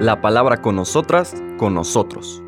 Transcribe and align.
La 0.00 0.20
palabra 0.20 0.60
con 0.60 0.76
nosotras, 0.76 1.34
con 1.56 1.74
nosotros. 1.74 2.42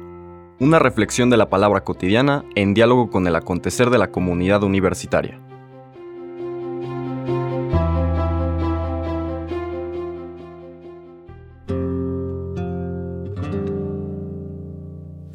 Una 0.58 0.78
reflexión 0.78 1.30
de 1.30 1.36
la 1.36 1.50
palabra 1.50 1.84
cotidiana 1.84 2.44
en 2.54 2.74
diálogo 2.74 3.10
con 3.10 3.26
el 3.26 3.36
acontecer 3.36 3.90
de 3.90 3.98
la 3.98 4.10
comunidad 4.10 4.62
universitaria. 4.62 5.40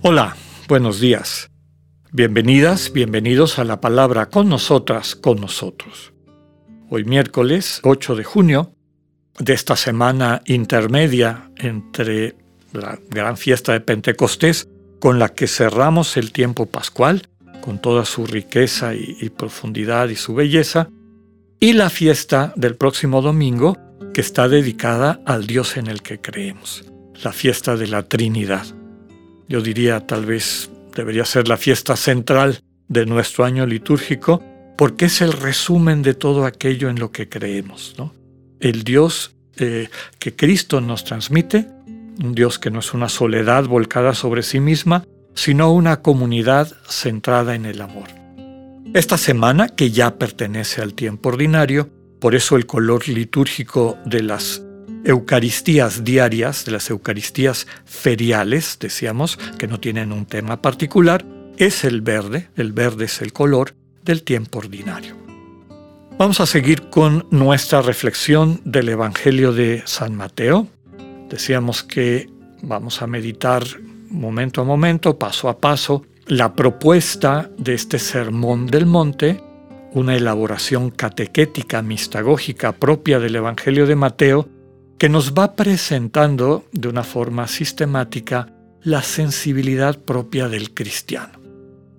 Hola, 0.04 0.36
buenos 0.68 1.00
días. 1.00 1.52
Bienvenidas, 2.12 2.92
bienvenidos 2.92 3.60
a 3.60 3.64
la 3.64 3.80
palabra 3.80 4.30
con 4.30 4.50
nosotras, 4.50 5.16
con 5.16 5.40
nosotros. 5.40 6.12
Hoy 6.90 7.06
miércoles 7.06 7.80
8 7.84 8.16
de 8.16 8.24
junio 8.24 8.76
de 9.40 9.54
esta 9.54 9.76
semana 9.76 10.42
intermedia 10.46 11.50
entre 11.58 12.36
la 12.74 13.00
gran 13.10 13.38
fiesta 13.38 13.74
de 13.74 13.82
Pentecostés 13.82 14.68
con 15.00 15.20
la 15.20 15.30
que 15.30 15.48
cerramos 15.48 16.16
el 16.18 16.32
tiempo 16.32 16.68
pascual, 16.68 17.28
con 17.62 17.80
toda 17.80 18.06
su 18.06 18.26
riqueza 18.26 18.94
y, 18.94 19.30
profundidad 19.30 20.10
y 20.10 20.16
su 20.16 20.34
belleza, 20.34 20.90
y 21.60 21.74
la 21.74 21.90
fiesta 21.90 22.54
del 22.56 22.76
próximo 22.76 23.22
domingo 23.22 23.78
que 24.14 24.22
está 24.22 24.48
dedicada 24.48 25.22
al 25.26 25.48
Dios 25.48 25.78
en 25.78 25.88
el 25.88 26.02
que 26.02 26.20
creemos, 26.20 26.84
la 27.24 27.32
fiesta 27.32 27.76
de 27.76 27.88
la 27.88 28.04
Trinidad. 28.04 28.66
Yo 29.48 29.62
diría 29.62 30.06
tal 30.06 30.26
vez 30.26 30.70
debería 30.96 31.26
ser 31.26 31.48
la 31.48 31.58
fiesta 31.58 31.96
central 31.96 32.62
de 32.88 33.06
nuestro 33.06 33.46
año 33.46 33.66
litúrgico, 33.66 34.44
porque 34.78 35.06
es 35.06 35.22
el 35.22 35.34
resumen 35.34 36.02
de 36.02 36.14
todo 36.14 36.46
aquello 36.46 36.90
en 36.90 37.00
lo 37.00 37.12
que 37.12 37.30
creemos. 37.30 37.96
¿no? 37.98 38.14
El 38.62 38.84
Dios 38.84 39.34
eh, 39.58 39.90
que 40.20 40.36
Cristo 40.36 40.82
nos 40.82 41.04
transmite, 41.04 41.68
un 42.24 42.34
Dios 42.34 42.60
que 42.60 42.72
no 42.72 42.80
es 42.80 42.94
una 42.94 43.10
soledad 43.10 43.66
volcada 43.66 44.14
sobre 44.14 44.44
sí 44.44 44.60
misma, 44.60 45.06
sino 45.34 45.72
una 45.72 46.02
comunidad 46.02 46.72
centrada 46.88 47.56
en 47.56 47.66
el 47.66 47.82
amor. 47.82 48.08
Esta 48.94 49.18
semana, 49.18 49.70
que 49.70 49.92
ya 49.92 50.18
pertenece 50.18 50.82
al 50.82 50.94
tiempo 50.94 51.30
ordinario, 51.30 51.90
por 52.20 52.36
eso 52.36 52.56
el 52.56 52.66
color 52.66 53.08
litúrgico 53.08 53.98
de 54.06 54.22
las 54.22 54.62
Eucaristías 55.04 56.04
diarias, 56.04 56.66
de 56.66 56.74
las 56.74 56.90
Eucaristías 56.90 57.66
feriales, 57.86 58.78
decíamos, 58.80 59.40
que 59.58 59.68
no 59.68 59.80
tienen 59.80 60.12
un 60.12 60.26
tema 60.26 60.62
particular, 60.62 61.26
es 61.58 61.84
el 61.84 62.02
verde, 62.02 62.50
el 62.56 62.74
verde 62.74 63.06
es 63.06 63.22
el 63.22 63.34
color 63.34 63.74
del 64.04 64.24
tiempo 64.24 64.60
ordinario. 64.60 65.21
Vamos 66.22 66.40
a 66.40 66.46
seguir 66.46 66.92
con 66.92 67.26
nuestra 67.32 67.82
reflexión 67.82 68.62
del 68.64 68.90
Evangelio 68.90 69.54
de 69.54 69.82
San 69.88 70.16
Mateo. 70.16 70.68
Decíamos 71.28 71.82
que 71.82 72.30
vamos 72.62 73.02
a 73.02 73.08
meditar 73.08 73.64
momento 74.08 74.62
a 74.62 74.64
momento, 74.64 75.18
paso 75.18 75.50
a 75.50 75.58
paso, 75.58 76.06
la 76.28 76.54
propuesta 76.54 77.50
de 77.58 77.74
este 77.74 77.98
Sermón 77.98 78.68
del 78.68 78.86
Monte, 78.86 79.42
una 79.94 80.16
elaboración 80.16 80.92
catequética, 80.92 81.82
mistagógica 81.82 82.74
propia 82.74 83.20
del 83.20 83.38
Evangelio 83.38 83.88
de 83.88 83.96
Mateo, 83.96 84.48
que 85.00 85.10
nos 85.10 85.34
va 85.34 85.56
presentando 85.56 86.66
de 86.72 86.88
una 86.88 87.04
forma 87.04 87.48
sistemática 87.48 88.54
la 88.84 89.02
sensibilidad 89.02 89.98
propia 89.98 90.48
del 90.50 90.72
cristiano. 90.76 91.41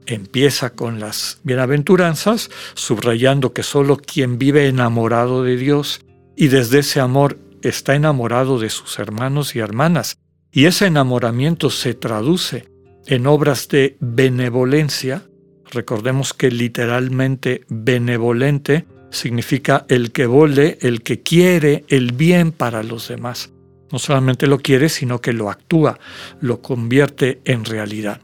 Empieza 0.07 0.71
con 0.71 0.99
las 1.01 1.41
bienaventuranzas, 1.45 2.51
subrayando 2.75 3.53
que 3.53 3.63
solo 3.63 3.97
quien 3.97 4.39
vive 4.39 4.67
enamorado 4.67 5.45
de 5.45 5.57
Dios 5.57 6.01
y 6.37 6.49
desde 6.49 6.81
ese 6.81 7.01
amor 7.01 7.39
está 7.63 7.95
enamorado 7.95 8.59
de 8.59 8.71
sus 8.71 8.99
hermanos 8.99 9.55
y 9.55 9.61
hermanas, 9.61 10.19
y 10.51 10.67
ese 10.67 10.87
enamoramiento 10.87 11.71
se 11.71 11.95
traduce 11.95 12.69
en 13.07 13.27
obras 13.27 13.69
de 13.69 13.97
benevolencia, 14.01 15.23
recordemos 15.71 16.35
que 16.35 16.51
literalmente 16.51 17.65
benevolente 17.69 18.87
significa 19.11 19.87
el 19.89 20.13
que 20.13 20.27
vole, 20.27 20.79
el 20.81 21.03
que 21.03 21.23
quiere 21.23 21.85
el 21.89 22.13
bien 22.13 22.53
para 22.53 22.83
los 22.83 23.09
demás. 23.09 23.51
No 23.91 23.99
solamente 23.99 24.47
lo 24.47 24.59
quiere, 24.59 24.89
sino 24.89 25.21
que 25.21 25.33
lo 25.33 25.51
actúa, 25.51 25.99
lo 26.41 26.63
convierte 26.63 27.41
en 27.45 27.65
realidad. 27.65 28.21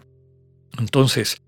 Entonces, 0.78 1.42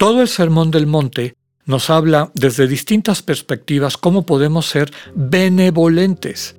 todo 0.00 0.22
el 0.22 0.28
Sermón 0.28 0.70
del 0.70 0.86
Monte 0.86 1.34
nos 1.66 1.90
habla 1.90 2.30
desde 2.32 2.66
distintas 2.66 3.20
perspectivas 3.20 3.98
cómo 3.98 4.24
podemos 4.24 4.64
ser 4.64 4.90
benevolentes 5.14 6.56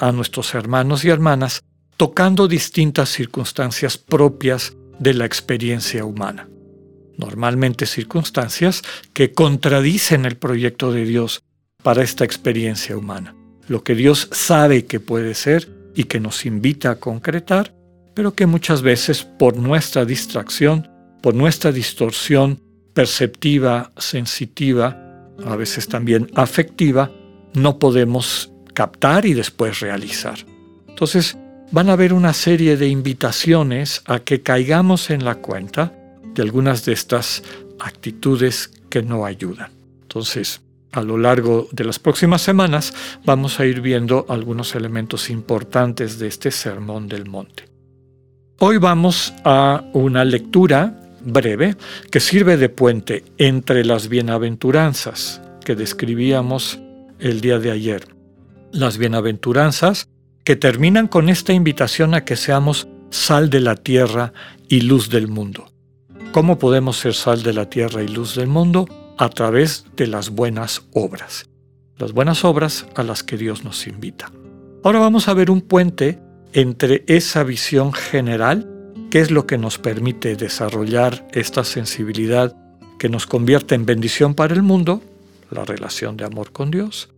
a 0.00 0.10
nuestros 0.10 0.52
hermanos 0.52 1.04
y 1.04 1.10
hermanas, 1.10 1.62
tocando 1.96 2.48
distintas 2.48 3.08
circunstancias 3.08 3.96
propias 3.98 4.76
de 4.98 5.14
la 5.14 5.26
experiencia 5.26 6.04
humana. 6.04 6.48
Normalmente 7.16 7.86
circunstancias 7.86 8.82
que 9.12 9.32
contradicen 9.32 10.24
el 10.24 10.36
proyecto 10.36 10.90
de 10.90 11.04
Dios 11.04 11.44
para 11.84 12.02
esta 12.02 12.24
experiencia 12.24 12.96
humana. 12.96 13.36
Lo 13.68 13.84
que 13.84 13.94
Dios 13.94 14.28
sabe 14.32 14.86
que 14.86 14.98
puede 14.98 15.34
ser 15.34 15.68
y 15.94 16.04
que 16.04 16.18
nos 16.18 16.44
invita 16.44 16.90
a 16.90 16.98
concretar, 16.98 17.72
pero 18.12 18.34
que 18.34 18.46
muchas 18.46 18.82
veces 18.82 19.22
por 19.22 19.56
nuestra 19.56 20.04
distracción, 20.04 20.95
por 21.26 21.34
nuestra 21.34 21.72
distorsión 21.72 22.60
perceptiva, 22.94 23.90
sensitiva, 23.96 24.96
a 25.44 25.56
veces 25.56 25.88
también 25.88 26.30
afectiva, 26.36 27.10
no 27.52 27.80
podemos 27.80 28.52
captar 28.74 29.26
y 29.26 29.34
después 29.34 29.80
realizar. 29.80 30.38
Entonces, 30.86 31.36
van 31.72 31.88
a 31.88 31.94
haber 31.94 32.12
una 32.12 32.32
serie 32.32 32.76
de 32.76 32.86
invitaciones 32.86 34.02
a 34.06 34.20
que 34.20 34.42
caigamos 34.42 35.10
en 35.10 35.24
la 35.24 35.34
cuenta 35.34 35.92
de 36.32 36.42
algunas 36.42 36.84
de 36.84 36.92
estas 36.92 37.42
actitudes 37.80 38.70
que 38.88 39.02
no 39.02 39.26
ayudan. 39.26 39.72
Entonces, 40.02 40.60
a 40.92 41.02
lo 41.02 41.18
largo 41.18 41.66
de 41.72 41.82
las 41.82 41.98
próximas 41.98 42.40
semanas 42.40 42.94
vamos 43.24 43.58
a 43.58 43.66
ir 43.66 43.80
viendo 43.80 44.26
algunos 44.28 44.76
elementos 44.76 45.28
importantes 45.28 46.20
de 46.20 46.28
este 46.28 46.52
Sermón 46.52 47.08
del 47.08 47.28
Monte. 47.28 47.64
Hoy 48.60 48.78
vamos 48.78 49.34
a 49.44 49.82
una 49.92 50.24
lectura 50.24 51.02
breve 51.26 51.76
que 52.10 52.20
sirve 52.20 52.56
de 52.56 52.68
puente 52.68 53.24
entre 53.38 53.84
las 53.84 54.08
bienaventuranzas 54.08 55.42
que 55.64 55.74
describíamos 55.74 56.78
el 57.18 57.40
día 57.40 57.58
de 57.58 57.70
ayer. 57.70 58.08
Las 58.72 58.98
bienaventuranzas 58.98 60.08
que 60.44 60.56
terminan 60.56 61.08
con 61.08 61.28
esta 61.28 61.52
invitación 61.52 62.14
a 62.14 62.24
que 62.24 62.36
seamos 62.36 62.88
sal 63.10 63.50
de 63.50 63.60
la 63.60 63.74
tierra 63.74 64.32
y 64.68 64.80
luz 64.80 65.10
del 65.10 65.28
mundo. 65.28 65.72
¿Cómo 66.32 66.58
podemos 66.58 66.98
ser 66.98 67.14
sal 67.14 67.42
de 67.42 67.52
la 67.52 67.68
tierra 67.68 68.02
y 68.02 68.08
luz 68.08 68.34
del 68.34 68.46
mundo? 68.46 68.86
a 69.16 69.28
través 69.30 69.86
de 69.96 70.06
las 70.06 70.30
buenas 70.30 70.82
obras, 70.92 71.48
las 71.96 72.12
buenas 72.12 72.44
obras 72.44 72.86
a 72.94 73.02
las 73.02 73.22
que 73.22 73.36
Dios 73.36 73.64
nos 73.64 73.86
invita. 73.86 74.30
Ahora 74.84 74.98
vamos 74.98 75.28
a 75.28 75.34
ver 75.34 75.50
un 75.50 75.62
puente 75.62 76.18
entre 76.52 77.04
esa 77.06 77.42
visión 77.42 77.92
general, 77.92 78.68
que 79.10 79.20
es 79.20 79.30
lo 79.30 79.46
que 79.46 79.58
nos 79.58 79.78
permite 79.78 80.36
desarrollar 80.36 81.26
esta 81.32 81.64
sensibilidad 81.64 82.56
que 82.98 83.08
nos 83.08 83.26
convierte 83.26 83.74
en 83.74 83.86
bendición 83.86 84.34
para 84.34 84.54
el 84.54 84.62
mundo, 84.62 85.02
la 85.50 85.64
relación 85.64 86.16
de 86.16 86.24
amor 86.24 86.52
con 86.52 86.70
Dios, 86.70 87.10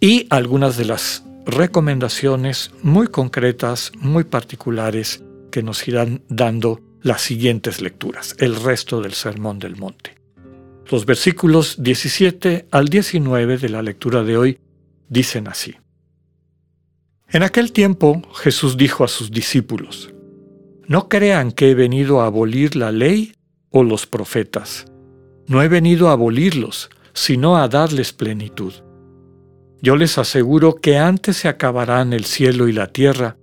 y 0.00 0.26
algunas 0.30 0.76
de 0.76 0.84
las 0.84 1.24
recomendaciones 1.46 2.70
muy 2.82 3.08
concretas, 3.08 3.92
muy 3.98 4.24
particulares, 4.24 5.22
que 5.50 5.62
nos 5.62 5.86
irán 5.86 6.22
dando 6.28 6.80
las 7.02 7.20
siguientes 7.20 7.80
lecturas, 7.80 8.34
el 8.38 8.56
resto 8.56 9.00
del 9.00 9.12
Sermón 9.12 9.58
del 9.58 9.76
Monte. 9.76 10.16
Los 10.90 11.06
versículos 11.06 11.76
17 11.82 12.66
al 12.70 12.88
19 12.88 13.58
de 13.58 13.68
la 13.68 13.82
lectura 13.82 14.22
de 14.22 14.36
hoy 14.36 14.58
dicen 15.08 15.48
así. 15.48 15.76
En 17.28 17.42
aquel 17.42 17.72
tiempo 17.72 18.22
Jesús 18.34 18.76
dijo 18.76 19.04
a 19.04 19.08
sus 19.08 19.30
discípulos, 19.30 20.13
No 20.86 21.08
crean 21.08 21.52
que 21.52 21.70
he 21.70 21.74
venido 21.74 22.20
a 22.20 22.26
abolir 22.26 22.76
la 22.76 22.92
ley 22.92 23.34
o 23.70 23.82
los 23.82 24.06
profetas. 24.06 24.86
No 25.46 25.62
he 25.62 25.68
venido 25.68 26.08
a 26.08 26.12
abolirlos, 26.12 26.90
sino 27.12 27.56
a 27.56 27.68
darles 27.68 28.12
plenitud. 28.12 28.72
Yo 29.80 29.96
les 29.96 30.18
aseguro 30.18 30.76
que 30.76 30.98
antes 30.98 31.38
se 31.38 31.48
acabarán 31.48 32.12
el 32.12 32.24
cielo 32.24 32.68
y 32.68 32.72
la 32.72 32.88
tierra, 32.88 33.36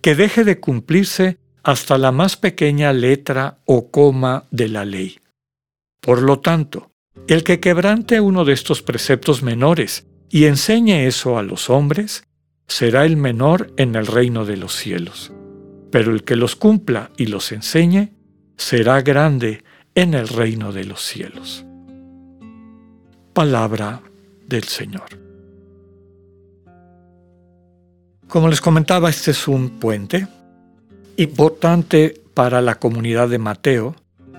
que 0.00 0.14
deje 0.14 0.44
de 0.44 0.60
cumplirse 0.60 1.38
hasta 1.62 1.98
la 1.98 2.12
más 2.12 2.36
pequeña 2.36 2.92
letra 2.92 3.58
o 3.64 3.90
coma 3.90 4.44
de 4.50 4.68
la 4.68 4.84
ley. 4.84 5.18
Por 6.00 6.22
lo 6.22 6.38
tanto, 6.38 6.92
el 7.26 7.44
que 7.44 7.60
quebrante 7.60 8.20
uno 8.20 8.44
de 8.44 8.52
estos 8.52 8.82
preceptos 8.82 9.42
menores 9.42 10.06
y 10.30 10.44
enseñe 10.44 11.06
eso 11.06 11.38
a 11.38 11.42
los 11.42 11.68
hombres, 11.68 12.24
será 12.66 13.04
el 13.04 13.16
menor 13.16 13.72
en 13.76 13.94
el 13.94 14.06
reino 14.06 14.44
de 14.44 14.56
los 14.56 14.74
cielos. 14.74 15.32
Pero 15.90 16.12
el 16.12 16.24
que 16.24 16.36
los 16.36 16.56
cumpla 16.56 17.10
y 17.16 17.26
los 17.26 17.52
enseñe, 17.52 18.12
será 18.56 19.00
grande 19.02 19.64
en 19.94 20.14
el 20.14 20.28
reino 20.28 20.72
de 20.72 20.84
los 20.84 21.02
cielos. 21.02 21.64
Palabra 23.32 24.02
del 24.46 24.64
Señor. 24.64 25.28
Como 28.28 28.48
les 28.48 28.60
comentaba, 28.60 29.08
este 29.08 29.30
es 29.30 29.48
un 29.48 29.78
puente 29.80 30.28
importante 31.16 32.20
para 32.34 32.60
la 32.60 32.76
comunidad 32.76 33.28
de 33.28 33.38
Mateo. 33.38 33.96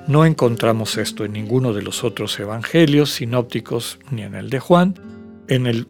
No 0.08 0.26
encontramos 0.26 0.98
esto 0.98 1.26
en 1.26 1.34
ninguno 1.34 1.74
de 1.74 1.82
los 1.82 2.04
otros 2.04 2.40
evangelios 2.40 3.12
sinópticos 3.12 4.00
ni 4.12 4.22
en 4.22 4.36
el 4.36 4.50
de 4.50 4.60
Juan. 4.60 4.96
En 5.48 5.68
el 5.68 5.88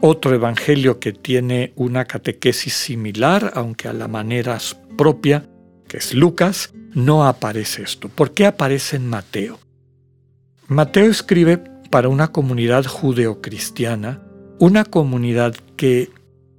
otro 0.00 0.34
evangelio 0.34 0.98
que 0.98 1.12
tiene 1.12 1.72
una 1.76 2.06
catequesis 2.06 2.72
similar, 2.72 3.52
aunque 3.54 3.88
a 3.88 3.92
la 3.92 4.08
manera 4.08 4.58
propia, 5.00 5.48
que 5.88 5.96
es 5.96 6.12
Lucas, 6.12 6.74
no 6.92 7.24
aparece 7.24 7.80
esto. 7.80 8.10
¿Por 8.10 8.32
qué 8.32 8.44
aparece 8.44 8.96
en 8.96 9.06
Mateo? 9.06 9.58
Mateo 10.68 11.10
escribe 11.10 11.56
para 11.88 12.10
una 12.10 12.28
comunidad 12.32 12.84
judeocristiana, 12.84 14.20
una 14.58 14.84
comunidad 14.84 15.54
que 15.78 16.10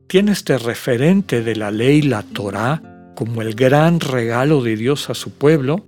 tiene 0.08 0.32
este 0.32 0.58
referente 0.58 1.44
de 1.44 1.56
la 1.56 1.70
ley, 1.70 2.02
la 2.02 2.24
Torá, 2.24 3.14
como 3.16 3.44
el 3.44 3.54
gran 3.54 4.00
regalo 4.00 4.64
de 4.64 4.76
Dios 4.76 5.12
a 5.12 5.14
su 5.14 5.30
pueblo, 5.30 5.86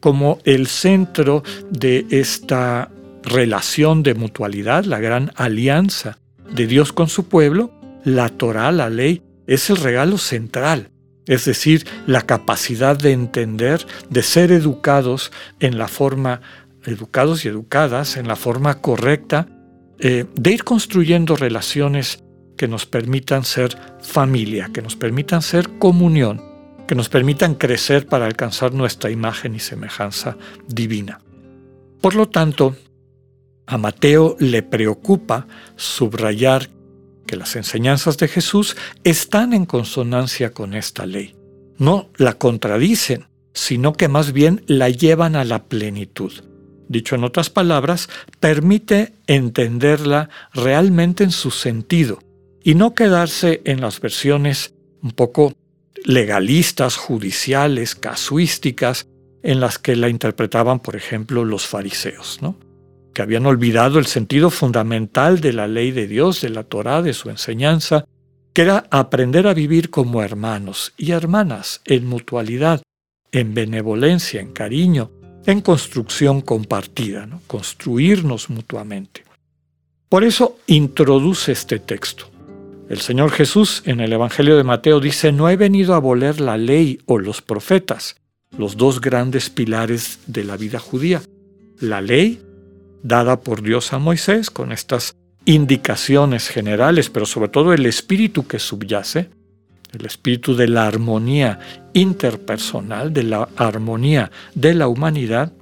como 0.00 0.40
el 0.44 0.66
centro 0.66 1.42
de 1.70 2.04
esta 2.10 2.90
relación 3.22 4.02
de 4.02 4.12
mutualidad, 4.12 4.84
la 4.84 5.00
gran 5.00 5.32
alianza 5.36 6.18
de 6.54 6.66
Dios 6.66 6.92
con 6.92 7.08
su 7.08 7.30
pueblo, 7.30 7.72
la 8.04 8.28
Torá, 8.28 8.70
la 8.72 8.90
ley, 8.90 9.22
es 9.46 9.70
el 9.70 9.78
regalo 9.78 10.18
central, 10.18 10.90
es 11.26 11.44
decir, 11.44 11.86
la 12.06 12.22
capacidad 12.22 12.96
de 12.96 13.12
entender, 13.12 13.86
de 14.10 14.22
ser 14.22 14.52
educados 14.52 15.32
en 15.60 15.78
la 15.78 15.88
forma, 15.88 16.40
educados 16.84 17.44
y 17.44 17.48
educadas 17.48 18.16
en 18.16 18.28
la 18.28 18.36
forma 18.36 18.80
correcta, 18.80 19.46
eh, 19.98 20.26
de 20.34 20.52
ir 20.52 20.64
construyendo 20.64 21.36
relaciones 21.36 22.22
que 22.56 22.68
nos 22.68 22.86
permitan 22.86 23.44
ser 23.44 23.76
familia, 24.00 24.70
que 24.72 24.82
nos 24.82 24.96
permitan 24.96 25.42
ser 25.42 25.78
comunión, 25.78 26.42
que 26.86 26.94
nos 26.94 27.08
permitan 27.08 27.54
crecer 27.54 28.06
para 28.06 28.26
alcanzar 28.26 28.74
nuestra 28.74 29.10
imagen 29.10 29.54
y 29.54 29.60
semejanza 29.60 30.36
divina. 30.68 31.20
Por 32.00 32.14
lo 32.14 32.28
tanto, 32.28 32.76
a 33.66 33.78
Mateo 33.78 34.36
le 34.38 34.62
preocupa 34.62 35.46
subrayar 35.76 36.68
que 37.24 37.36
las 37.36 37.56
enseñanzas 37.56 38.16
de 38.18 38.28
Jesús 38.28 38.76
están 39.02 39.52
en 39.52 39.66
consonancia 39.66 40.50
con 40.50 40.74
esta 40.74 41.06
ley. 41.06 41.34
No 41.78 42.10
la 42.16 42.34
contradicen, 42.34 43.26
sino 43.52 43.92
que 43.94 44.08
más 44.08 44.32
bien 44.32 44.62
la 44.66 44.88
llevan 44.88 45.36
a 45.36 45.44
la 45.44 45.64
plenitud. 45.64 46.32
Dicho 46.88 47.14
en 47.14 47.24
otras 47.24 47.50
palabras, 47.50 48.08
permite 48.40 49.14
entenderla 49.26 50.28
realmente 50.52 51.24
en 51.24 51.30
su 51.30 51.50
sentido 51.50 52.18
y 52.62 52.74
no 52.74 52.94
quedarse 52.94 53.62
en 53.64 53.80
las 53.80 54.00
versiones 54.00 54.74
un 55.02 55.12
poco 55.12 55.54
legalistas, 56.04 56.96
judiciales, 56.96 57.94
casuísticas, 57.94 59.06
en 59.42 59.60
las 59.60 59.78
que 59.78 59.94
la 59.94 60.08
interpretaban, 60.08 60.80
por 60.80 60.96
ejemplo, 60.96 61.44
los 61.44 61.66
fariseos, 61.66 62.38
¿no? 62.40 62.56
Que 63.14 63.22
habían 63.22 63.46
olvidado 63.46 63.98
el 63.98 64.06
sentido 64.06 64.50
fundamental 64.50 65.40
de 65.40 65.54
la 65.54 65.66
ley 65.66 65.92
de 65.92 66.06
Dios, 66.06 66.42
de 66.42 66.50
la 66.50 66.64
Torá, 66.64 67.00
de 67.00 67.14
su 67.14 67.30
enseñanza, 67.30 68.04
que 68.52 68.62
era 68.62 68.86
aprender 68.90 69.46
a 69.46 69.54
vivir 69.54 69.88
como 69.90 70.22
hermanos 70.22 70.92
y 70.98 71.12
hermanas, 71.12 71.80
en 71.86 72.06
mutualidad, 72.06 72.82
en 73.32 73.54
benevolencia, 73.54 74.40
en 74.40 74.52
cariño, 74.52 75.10
en 75.46 75.60
construcción 75.60 76.40
compartida, 76.40 77.26
¿no? 77.26 77.40
construirnos 77.46 78.50
mutuamente. 78.50 79.24
Por 80.08 80.24
eso 80.24 80.58
introduce 80.66 81.52
este 81.52 81.78
texto. 81.78 82.30
El 82.88 83.00
Señor 83.00 83.30
Jesús 83.30 83.82
en 83.86 84.00
el 84.00 84.12
Evangelio 84.12 84.56
de 84.56 84.64
Mateo 84.64 85.00
dice, 85.00 85.32
no 85.32 85.48
he 85.48 85.56
venido 85.56 85.94
a 85.94 85.96
aboler 85.96 86.40
la 86.40 86.56
ley 86.56 87.00
o 87.06 87.18
los 87.18 87.42
profetas, 87.42 88.16
los 88.56 88.76
dos 88.76 89.00
grandes 89.00 89.50
pilares 89.50 90.20
de 90.26 90.44
la 90.44 90.56
vida 90.56 90.78
judía, 90.78 91.22
la 91.80 92.00
ley 92.00 92.40
dada 93.04 93.40
por 93.40 93.62
Dios 93.62 93.92
a 93.92 93.98
Moisés 93.98 94.50
con 94.50 94.72
estas 94.72 95.14
indicaciones 95.44 96.48
generales, 96.48 97.10
pero 97.10 97.26
sobre 97.26 97.50
todo 97.50 97.72
el 97.74 97.86
espíritu 97.86 98.46
que 98.46 98.58
subyace, 98.58 99.28
el 99.92 100.06
espíritu 100.06 100.56
de 100.56 100.68
la 100.68 100.86
armonía 100.86 101.60
interpersonal, 101.92 103.12
de 103.12 103.22
la 103.24 103.48
armonía 103.56 104.32
de 104.54 104.74
la 104.74 104.88
humanidad, 104.88 105.52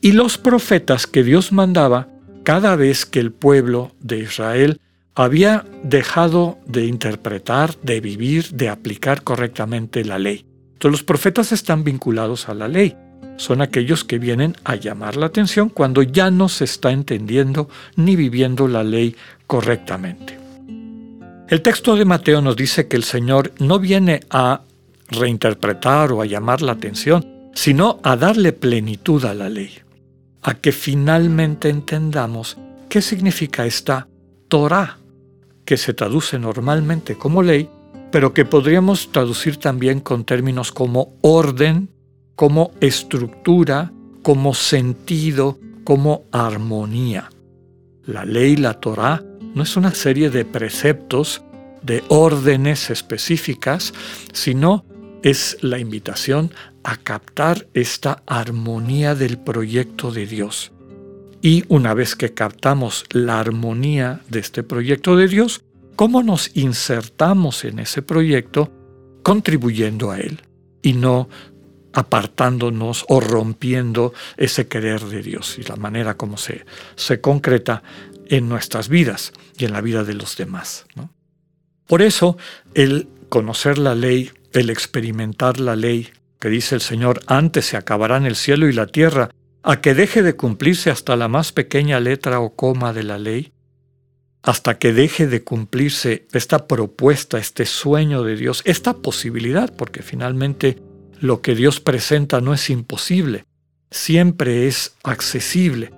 y 0.00 0.12
los 0.12 0.38
profetas 0.38 1.06
que 1.06 1.24
Dios 1.24 1.52
mandaba 1.52 2.08
cada 2.44 2.76
vez 2.76 3.04
que 3.04 3.18
el 3.18 3.32
pueblo 3.32 3.90
de 4.00 4.20
Israel 4.20 4.80
había 5.16 5.64
dejado 5.82 6.58
de 6.66 6.86
interpretar, 6.86 7.74
de 7.82 8.00
vivir, 8.00 8.50
de 8.50 8.68
aplicar 8.68 9.24
correctamente 9.24 10.04
la 10.04 10.20
ley. 10.20 10.46
Entonces 10.74 10.92
los 10.92 11.02
profetas 11.02 11.50
están 11.50 11.82
vinculados 11.82 12.48
a 12.48 12.54
la 12.54 12.68
ley 12.68 12.94
son 13.36 13.60
aquellos 13.60 14.04
que 14.04 14.18
vienen 14.18 14.56
a 14.64 14.76
llamar 14.76 15.16
la 15.16 15.26
atención 15.26 15.68
cuando 15.68 16.02
ya 16.02 16.30
no 16.30 16.48
se 16.48 16.64
está 16.64 16.90
entendiendo 16.90 17.68
ni 17.94 18.16
viviendo 18.16 18.66
la 18.68 18.82
ley 18.82 19.14
correctamente. 19.46 20.38
El 21.48 21.62
texto 21.62 21.94
de 21.94 22.04
Mateo 22.04 22.40
nos 22.40 22.56
dice 22.56 22.88
que 22.88 22.96
el 22.96 23.04
Señor 23.04 23.52
no 23.58 23.78
viene 23.78 24.20
a 24.30 24.62
reinterpretar 25.10 26.10
o 26.12 26.20
a 26.20 26.26
llamar 26.26 26.62
la 26.62 26.72
atención, 26.72 27.24
sino 27.54 28.00
a 28.02 28.16
darle 28.16 28.52
plenitud 28.52 29.24
a 29.24 29.34
la 29.34 29.48
ley, 29.48 29.78
a 30.42 30.54
que 30.54 30.72
finalmente 30.72 31.68
entendamos 31.68 32.56
qué 32.88 33.00
significa 33.00 33.64
esta 33.64 34.08
Torah, 34.48 34.98
que 35.64 35.76
se 35.76 35.94
traduce 35.94 36.38
normalmente 36.38 37.16
como 37.16 37.42
ley, 37.42 37.68
pero 38.10 38.32
que 38.32 38.44
podríamos 38.44 39.10
traducir 39.12 39.56
también 39.56 40.00
con 40.00 40.24
términos 40.24 40.72
como 40.72 41.14
orden, 41.22 41.88
como 42.36 42.70
estructura, 42.80 43.92
como 44.22 44.54
sentido, 44.54 45.58
como 45.84 46.24
armonía. 46.30 47.30
La 48.04 48.24
ley, 48.24 48.56
la 48.56 48.74
Torah, 48.74 49.24
no 49.54 49.62
es 49.62 49.76
una 49.76 49.94
serie 49.94 50.30
de 50.30 50.44
preceptos, 50.44 51.42
de 51.82 52.04
órdenes 52.08 52.90
específicas, 52.90 53.94
sino 54.32 54.84
es 55.22 55.56
la 55.62 55.78
invitación 55.78 56.52
a 56.84 56.96
captar 56.96 57.66
esta 57.74 58.22
armonía 58.26 59.14
del 59.14 59.38
proyecto 59.38 60.12
de 60.12 60.26
Dios. 60.26 60.72
Y 61.42 61.64
una 61.68 61.94
vez 61.94 62.16
que 62.16 62.34
captamos 62.34 63.04
la 63.10 63.40
armonía 63.40 64.20
de 64.28 64.40
este 64.40 64.62
proyecto 64.62 65.16
de 65.16 65.28
Dios, 65.28 65.64
¿cómo 65.94 66.22
nos 66.22 66.56
insertamos 66.56 67.64
en 67.64 67.78
ese 67.78 68.02
proyecto 68.02 68.70
contribuyendo 69.22 70.10
a 70.10 70.18
él? 70.18 70.40
Y 70.82 70.92
no 70.92 71.28
apartándonos 71.96 73.06
o 73.08 73.20
rompiendo 73.20 74.12
ese 74.36 74.68
querer 74.68 75.00
de 75.06 75.22
Dios 75.22 75.58
y 75.58 75.62
la 75.62 75.76
manera 75.76 76.14
como 76.14 76.36
se, 76.36 76.66
se 76.94 77.22
concreta 77.22 77.82
en 78.28 78.50
nuestras 78.50 78.90
vidas 78.90 79.32
y 79.56 79.64
en 79.64 79.72
la 79.72 79.80
vida 79.80 80.04
de 80.04 80.12
los 80.12 80.36
demás. 80.36 80.84
Por 81.86 82.02
eso, 82.02 82.36
el 82.74 83.08
conocer 83.30 83.78
la 83.78 83.94
ley, 83.94 84.30
el 84.52 84.68
experimentar 84.68 85.58
la 85.58 85.74
ley, 85.74 86.10
que 86.38 86.50
dice 86.50 86.74
el 86.74 86.82
Señor, 86.82 87.22
antes 87.26 87.64
se 87.64 87.78
acabarán 87.78 88.26
el 88.26 88.36
cielo 88.36 88.68
y 88.68 88.74
la 88.74 88.86
tierra, 88.86 89.30
a 89.62 89.80
que 89.80 89.94
deje 89.94 90.22
de 90.22 90.36
cumplirse 90.36 90.90
hasta 90.90 91.16
la 91.16 91.28
más 91.28 91.52
pequeña 91.52 91.98
letra 91.98 92.40
o 92.40 92.54
coma 92.54 92.92
de 92.92 93.04
la 93.04 93.18
ley, 93.18 93.52
hasta 94.42 94.78
que 94.78 94.92
deje 94.92 95.26
de 95.26 95.42
cumplirse 95.42 96.28
esta 96.32 96.66
propuesta, 96.66 97.38
este 97.38 97.64
sueño 97.64 98.22
de 98.22 98.36
Dios, 98.36 98.60
esta 98.66 98.94
posibilidad, 98.94 99.74
porque 99.74 100.02
finalmente 100.02 100.78
lo 101.20 101.40
que 101.40 101.54
Dios 101.54 101.80
presenta 101.80 102.40
no 102.40 102.54
es 102.54 102.70
imposible, 102.70 103.44
siempre 103.90 104.66
es 104.66 104.96
accesible. 105.02 105.92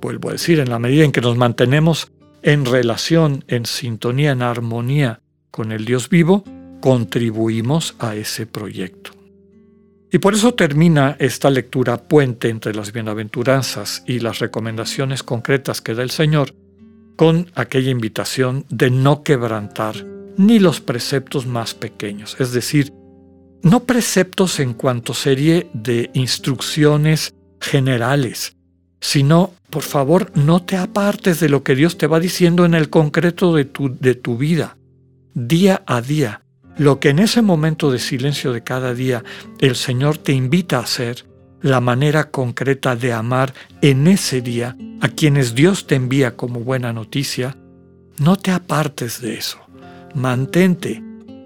Vuelvo 0.00 0.28
a 0.28 0.32
decir, 0.32 0.60
en 0.60 0.70
la 0.70 0.78
medida 0.78 1.04
en 1.04 1.12
que 1.12 1.20
nos 1.20 1.36
mantenemos 1.36 2.12
en 2.42 2.64
relación, 2.64 3.44
en 3.48 3.66
sintonía, 3.66 4.32
en 4.32 4.42
armonía 4.42 5.20
con 5.50 5.72
el 5.72 5.84
Dios 5.84 6.08
vivo, 6.08 6.44
contribuimos 6.80 7.94
a 7.98 8.14
ese 8.14 8.46
proyecto. 8.46 9.12
Y 10.12 10.18
por 10.18 10.34
eso 10.34 10.54
termina 10.54 11.16
esta 11.18 11.50
lectura 11.50 11.96
puente 11.96 12.48
entre 12.48 12.74
las 12.74 12.92
bienaventuranzas 12.92 14.04
y 14.06 14.20
las 14.20 14.38
recomendaciones 14.38 15.22
concretas 15.22 15.80
que 15.80 15.94
da 15.94 16.02
el 16.02 16.10
Señor 16.10 16.54
con 17.16 17.50
aquella 17.54 17.90
invitación 17.90 18.66
de 18.68 18.90
no 18.90 19.22
quebrantar 19.22 19.96
ni 20.36 20.58
los 20.58 20.80
preceptos 20.80 21.46
más 21.46 21.74
pequeños, 21.74 22.36
es 22.38 22.52
decir, 22.52 22.92
no 23.64 23.84
preceptos 23.84 24.60
en 24.60 24.74
cuanto 24.74 25.14
serie 25.14 25.68
de 25.72 26.10
instrucciones 26.12 27.34
generales, 27.60 28.56
sino, 29.00 29.52
por 29.70 29.82
favor, 29.82 30.30
no 30.34 30.62
te 30.62 30.76
apartes 30.76 31.40
de 31.40 31.48
lo 31.48 31.62
que 31.64 31.74
Dios 31.74 31.96
te 31.96 32.06
va 32.06 32.20
diciendo 32.20 32.66
en 32.66 32.74
el 32.74 32.90
concreto 32.90 33.54
de 33.54 33.64
tu, 33.64 33.96
de 33.98 34.14
tu 34.14 34.36
vida, 34.36 34.76
día 35.32 35.82
a 35.86 36.02
día. 36.02 36.42
Lo 36.76 37.00
que 37.00 37.08
en 37.08 37.18
ese 37.18 37.40
momento 37.40 37.90
de 37.90 37.98
silencio 37.98 38.52
de 38.52 38.62
cada 38.62 38.94
día 38.94 39.24
el 39.60 39.76
Señor 39.76 40.18
te 40.18 40.32
invita 40.32 40.78
a 40.78 40.82
hacer, 40.82 41.24
la 41.62 41.80
manera 41.80 42.30
concreta 42.30 42.94
de 42.94 43.14
amar 43.14 43.54
en 43.80 44.06
ese 44.06 44.42
día 44.42 44.76
a 45.00 45.08
quienes 45.08 45.54
Dios 45.54 45.86
te 45.86 45.94
envía 45.94 46.36
como 46.36 46.60
buena 46.60 46.92
noticia, 46.92 47.56
no 48.18 48.36
te 48.36 48.50
apartes 48.50 49.22
de 49.22 49.38
eso. 49.38 49.58
Mantente 50.14 51.02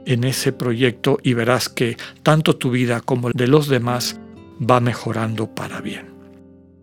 en 0.08 0.24
ese 0.24 0.52
proyecto 0.52 1.18
y 1.22 1.34
verás 1.34 1.68
que 1.68 1.98
tanto 2.22 2.56
tu 2.56 2.70
vida 2.70 3.02
como 3.02 3.30
de 3.30 3.46
los 3.46 3.68
demás 3.68 4.18
va 4.58 4.80
mejorando 4.80 5.54
para 5.54 5.82
bien. 5.82 6.06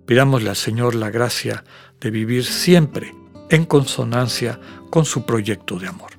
Pidámosle 0.05 0.49
al 0.49 0.55
Señor 0.55 0.93
la 0.93 1.09
gracia 1.09 1.63
de 1.99 2.11
vivir 2.11 2.45
siempre 2.45 3.15
en 3.49 3.65
consonancia 3.65 4.59
con 4.91 5.05
su 5.05 5.25
proyecto 5.25 5.79
de 5.79 5.87
amor. 5.87 6.11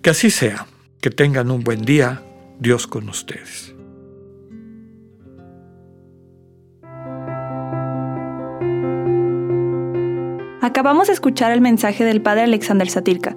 Que 0.00 0.08
así 0.08 0.30
sea, 0.30 0.66
que 1.02 1.10
tengan 1.10 1.50
un 1.50 1.64
buen 1.64 1.82
día, 1.82 2.22
Dios 2.58 2.86
con 2.86 3.10
ustedes. 3.10 3.74
Acabamos 10.62 11.08
de 11.08 11.12
escuchar 11.12 11.52
el 11.52 11.60
mensaje 11.60 12.04
del 12.04 12.22
Padre 12.22 12.44
Alexander 12.44 12.88
Satirka. 12.88 13.36